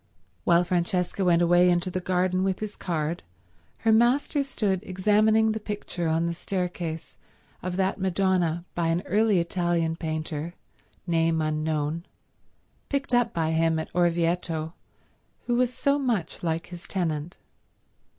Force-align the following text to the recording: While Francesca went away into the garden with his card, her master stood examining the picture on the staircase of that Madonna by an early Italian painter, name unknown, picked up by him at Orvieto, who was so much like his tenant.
While 0.45 0.63
Francesca 0.63 1.23
went 1.23 1.43
away 1.43 1.69
into 1.69 1.91
the 1.91 1.99
garden 1.99 2.43
with 2.43 2.57
his 2.59 2.75
card, 2.75 3.21
her 3.85 3.91
master 3.91 4.43
stood 4.43 4.79
examining 4.81 5.51
the 5.51 5.59
picture 5.59 6.07
on 6.07 6.25
the 6.25 6.33
staircase 6.33 7.15
of 7.61 7.77
that 7.77 7.99
Madonna 7.99 8.65
by 8.73 8.87
an 8.87 9.03
early 9.05 9.39
Italian 9.39 9.95
painter, 9.95 10.55
name 11.05 11.39
unknown, 11.39 12.07
picked 12.89 13.13
up 13.13 13.31
by 13.31 13.51
him 13.51 13.77
at 13.77 13.93
Orvieto, 13.93 14.73
who 15.45 15.53
was 15.53 15.71
so 15.71 15.99
much 15.99 16.41
like 16.41 16.65
his 16.69 16.87
tenant. 16.87 17.37